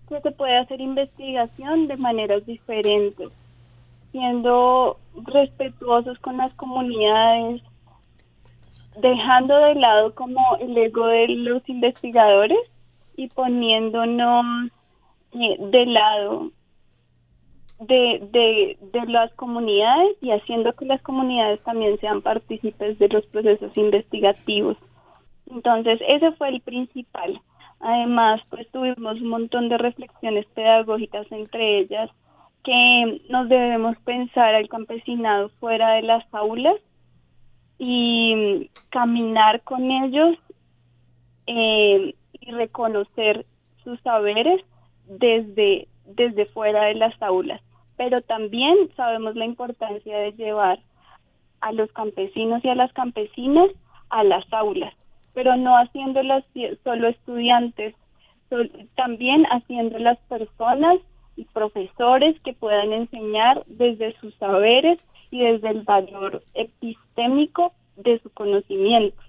que 0.10 0.22
se 0.22 0.32
puede 0.32 0.58
hacer 0.58 0.80
investigación 0.82 1.88
de 1.88 1.98
maneras 1.98 2.46
diferentes, 2.46 3.30
siendo 4.12 4.98
respetuosos 5.26 6.20
con 6.20 6.38
las 6.38 6.54
comunidades, 6.56 7.62
dejando 9.02 9.58
de 9.58 9.76
lado 9.76 10.16
como 10.16 10.58
el 10.60 10.78
ego 10.78 11.08
de 11.08 11.28
los 11.30 11.68
investigadores 11.70 12.60
y 13.16 13.28
poniéndonos 13.30 14.72
eh, 15.34 15.58
de 15.60 15.86
lado 15.86 16.52
de, 17.80 18.28
de, 18.32 18.78
de 18.92 19.06
las 19.08 19.32
comunidades 19.34 20.18
y 20.22 20.32
haciendo 20.32 20.74
que 20.74 20.86
las 20.86 21.02
comunidades 21.02 21.62
también 21.64 22.00
sean 22.00 22.22
partícipes 22.22 22.98
de 22.98 23.10
los 23.10 23.26
procesos 23.28 23.76
investigativos. 23.78 24.78
Entonces, 25.46 26.00
ese 26.08 26.32
fue 26.34 26.50
el 26.50 26.62
principal. 26.62 27.40
Además, 27.80 28.42
pues 28.50 28.68
tuvimos 28.72 29.22
un 29.22 29.30
montón 29.30 29.70
de 29.70 29.78
reflexiones 29.78 30.46
pedagógicas, 30.48 31.32
entre 31.32 31.80
ellas 31.80 32.10
que 32.64 33.22
nos 33.30 33.48
debemos 33.48 33.96
pensar 34.00 34.56
al 34.56 34.68
campesinado 34.68 35.50
fuera 35.60 35.94
de 35.94 36.02
las 36.02 36.26
aulas 36.34 36.76
y 37.80 38.70
caminar 38.90 39.62
con 39.62 39.90
ellos 39.92 40.38
eh, 41.46 42.16
y 42.40 42.52
reconocer 42.52 43.46
sus 43.84 44.00
saberes 44.02 44.62
desde, 45.08 45.88
desde 46.06 46.46
fuera 46.48 46.86
de 46.86 46.96
las 46.96 47.20
aulas. 47.22 47.62
Pero 47.96 48.22
también 48.22 48.76
sabemos 48.96 49.36
la 49.36 49.46
importancia 49.46 50.18
de 50.18 50.34
llevar 50.34 50.80
a 51.62 51.72
los 51.72 51.92
campesinos 51.92 52.64
y 52.64 52.70
a 52.70 52.76
las 52.76 52.92
campesinas 52.94 53.70
a 54.10 54.24
las 54.24 54.46
aulas, 54.54 54.94
pero 55.34 55.58
no 55.58 55.76
haciéndolas 55.76 56.44
solo 56.84 57.08
estudiantes, 57.10 57.96
también 58.96 59.46
haciendo 59.46 60.00
las 60.00 60.18
personas 60.30 61.00
y 61.36 61.46
profesores 61.46 62.40
que 62.42 62.54
puedan 62.54 62.94
enseñar 62.94 63.64
desde 63.68 64.18
sus 64.20 64.34
saberes 64.36 65.00
y 65.32 65.40
desde 65.40 65.70
el 65.70 65.82
valor 65.82 66.44
epistémico 66.54 67.74
de 67.96 68.20
su 68.20 68.30
conocimiento. 68.32 69.22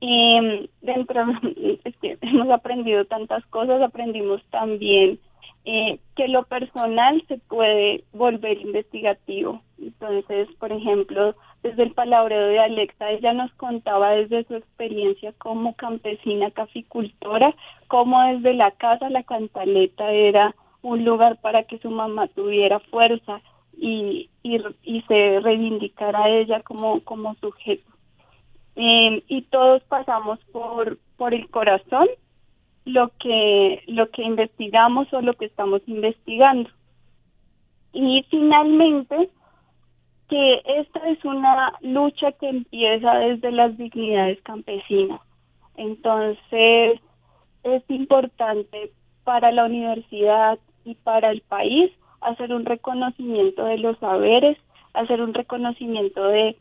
Eh, 0.00 0.68
dentro, 0.80 1.26
es 1.84 1.96
que 1.98 2.18
hemos 2.22 2.50
aprendido 2.50 3.04
tantas 3.04 3.44
cosas, 3.46 3.82
aprendimos 3.82 4.42
también 4.50 5.18
eh, 5.66 5.98
que 6.16 6.28
lo 6.28 6.44
personal 6.44 7.22
se 7.28 7.36
puede 7.38 8.04
volver 8.12 8.60
investigativo. 8.60 9.60
Entonces, 9.78 10.48
por 10.58 10.72
ejemplo, 10.72 11.34
desde 11.62 11.82
el 11.82 11.92
palabreo 11.92 12.46
de 12.46 12.58
Alexa, 12.58 13.10
ella 13.10 13.34
nos 13.34 13.52
contaba 13.54 14.12
desde 14.12 14.44
su 14.44 14.54
experiencia 14.54 15.34
como 15.34 15.74
campesina 15.74 16.50
caficultora, 16.50 17.54
cómo 17.88 18.22
desde 18.32 18.54
la 18.54 18.70
casa 18.70 19.10
la 19.10 19.22
cantaleta 19.22 20.10
era 20.10 20.54
un 20.82 21.04
lugar 21.04 21.38
para 21.42 21.64
que 21.64 21.78
su 21.78 21.90
mamá 21.90 22.28
tuviera 22.28 22.80
fuerza 22.80 23.42
y, 23.80 24.28
y, 24.42 25.02
se 25.08 25.40
reivindicara 25.40 26.24
a 26.24 26.28
ella 26.28 26.60
como, 26.62 27.00
como 27.00 27.34
sujeto. 27.36 27.90
Em, 28.76 29.22
y 29.26 29.42
todos 29.42 29.82
pasamos 29.84 30.38
por, 30.52 30.98
por 31.16 31.32
el 31.32 31.48
corazón 31.48 32.06
lo 32.84 33.10
que, 33.18 33.82
lo 33.86 34.10
que 34.10 34.22
investigamos 34.22 35.10
o 35.12 35.22
lo 35.22 35.34
que 35.34 35.46
estamos 35.46 35.80
investigando. 35.86 36.68
Y 37.94 38.24
finalmente, 38.30 39.30
que 40.28 40.62
esta 40.64 41.08
es 41.08 41.24
una 41.24 41.72
lucha 41.80 42.32
que 42.32 42.48
empieza 42.48 43.14
desde 43.14 43.50
las 43.50 43.76
dignidades 43.78 44.40
campesinas. 44.42 45.20
Entonces, 45.76 47.00
es 47.62 47.82
importante 47.88 48.92
para 49.24 49.50
la 49.52 49.64
universidad 49.64 50.58
y 50.84 50.94
para 50.96 51.30
el 51.30 51.40
país 51.42 51.90
hacer 52.20 52.52
un 52.52 52.64
reconocimiento 52.64 53.64
de 53.64 53.78
los 53.78 53.98
saberes, 53.98 54.58
hacer 54.94 55.20
un 55.20 55.34
reconocimiento 55.34 56.22
de, 56.24 56.56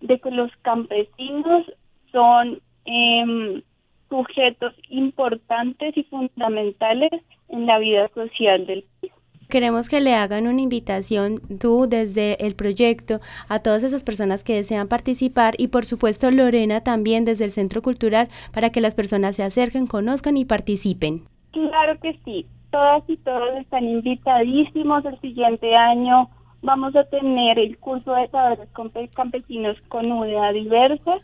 de 0.00 0.20
que 0.20 0.30
los 0.30 0.50
campesinos 0.62 1.66
son 2.12 2.60
em, 2.84 3.62
sujetos 4.08 4.74
importantes 4.88 5.96
y 5.96 6.04
fundamentales 6.04 7.10
en 7.48 7.66
la 7.66 7.78
vida 7.78 8.08
social 8.14 8.66
del 8.66 8.84
país. 9.00 9.12
Queremos 9.48 9.88
que 9.88 10.00
le 10.00 10.14
hagan 10.14 10.46
una 10.46 10.62
invitación 10.62 11.40
tú 11.60 11.86
desde 11.86 12.44
el 12.44 12.56
proyecto 12.56 13.20
a 13.48 13.60
todas 13.60 13.84
esas 13.84 14.02
personas 14.02 14.42
que 14.42 14.54
desean 14.54 14.88
participar 14.88 15.54
y 15.58 15.68
por 15.68 15.84
supuesto 15.84 16.30
Lorena 16.30 16.82
también 16.82 17.24
desde 17.24 17.44
el 17.44 17.50
Centro 17.52 17.82
Cultural 17.82 18.28
para 18.52 18.70
que 18.70 18.80
las 18.80 18.94
personas 18.94 19.36
se 19.36 19.42
acerquen, 19.42 19.86
conozcan 19.86 20.38
y 20.38 20.44
participen. 20.44 21.24
Claro 21.52 22.00
que 22.00 22.18
sí 22.24 22.46
todas 22.74 23.08
y 23.08 23.16
todos 23.18 23.56
están 23.60 23.84
invitadísimos. 23.84 25.04
El 25.04 25.20
siguiente 25.20 25.76
año 25.76 26.28
vamos 26.60 26.96
a 26.96 27.04
tener 27.04 27.56
el 27.56 27.78
curso 27.78 28.12
de 28.14 28.26
saberes 28.28 28.68
campesinos 29.14 29.80
con 29.82 30.10
UDA 30.10 30.50
diversa. 30.50 31.20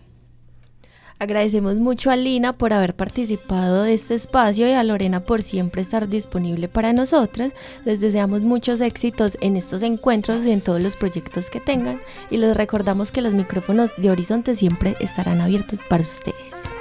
Agradecemos 1.19 1.79
mucho 1.79 2.11
a 2.11 2.15
Lina 2.15 2.53
por 2.53 2.71
haber 2.71 2.95
participado 2.95 3.83
de 3.83 3.93
este 3.93 4.15
espacio 4.15 4.69
y 4.69 4.71
a 4.71 4.83
Lorena 4.83 5.19
por 5.19 5.43
siempre 5.43 5.81
estar 5.81 6.07
disponible 6.07 6.69
para 6.69 6.93
nosotras. 6.93 7.51
Les 7.83 7.99
deseamos 7.99 8.41
muchos 8.41 8.79
éxitos 8.79 9.37
en 9.41 9.57
estos 9.57 9.81
encuentros 9.81 10.45
y 10.45 10.51
en 10.51 10.61
todos 10.61 10.79
los 10.79 10.95
proyectos 10.95 11.49
que 11.49 11.59
tengan 11.59 11.99
y 12.29 12.37
les 12.37 12.55
recordamos 12.55 13.11
que 13.11 13.21
los 13.21 13.33
micrófonos 13.33 13.91
de 13.97 14.11
Horizonte 14.11 14.55
siempre 14.55 14.95
estarán 15.01 15.41
abiertos 15.41 15.81
para 15.89 16.03
ustedes. 16.03 16.78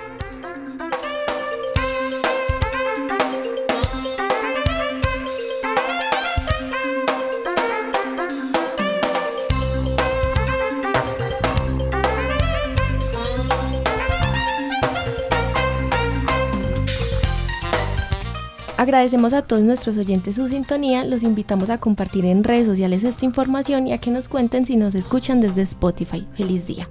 Agradecemos 18.79 19.33
a 19.33 19.43
todos 19.43 19.63
nuestros 19.63 19.99
oyentes 19.99 20.37
su 20.37 20.47
sintonía, 20.49 21.05
los 21.05 21.25
invitamos 21.25 21.69
a 21.69 21.79
compartir 21.79 22.25
en 22.25 22.45
redes 22.45 22.69
sociales 22.69 23.03
esta 23.03 23.25
información 23.25 23.89
y 23.89 23.93
a 23.93 23.99
que 23.99 24.13
nos 24.13 24.29
cuenten 24.29 24.65
si 24.65 24.77
nos 24.77 24.95
escuchan 24.95 25.41
desde 25.41 25.63
Spotify. 25.63 26.25
Feliz 26.35 26.69
día. 26.69 26.89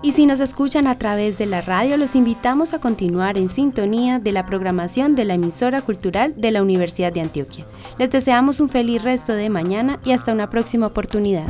Y 0.00 0.12
si 0.12 0.24
nos 0.24 0.40
escuchan 0.40 0.86
a 0.86 0.96
través 0.98 1.36
de 1.36 1.44
la 1.44 1.60
radio, 1.60 1.98
los 1.98 2.14
invitamos 2.14 2.72
a 2.72 2.80
continuar 2.80 3.36
en 3.36 3.50
sintonía 3.50 4.18
de 4.18 4.32
la 4.32 4.46
programación 4.46 5.14
de 5.14 5.26
la 5.26 5.34
emisora 5.34 5.82
cultural 5.82 6.32
de 6.38 6.52
la 6.52 6.62
Universidad 6.62 7.12
de 7.12 7.20
Antioquia. 7.20 7.66
Les 7.98 8.10
deseamos 8.10 8.58
un 8.58 8.70
feliz 8.70 9.02
resto 9.02 9.34
de 9.34 9.50
mañana 9.50 10.00
y 10.06 10.12
hasta 10.12 10.32
una 10.32 10.48
próxima 10.48 10.86
oportunidad. 10.86 11.44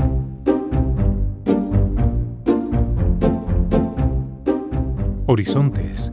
Horizontes 5.27 6.13